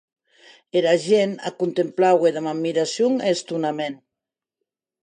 Era 0.81 0.93
gent 1.03 1.35
ac 1.49 1.53
contemplaue 1.65 2.33
damb 2.39 2.51
admiracion 2.53 3.13
e 3.29 3.39
estonament. 3.39 4.05